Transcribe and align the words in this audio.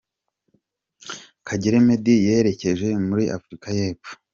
Kagere 1.47 1.77
Meddy 1.87 2.15
yerekeje 2.27 2.87
muri 3.07 3.23
Afurika 3.35 3.67
y’Epfo. 3.77 4.11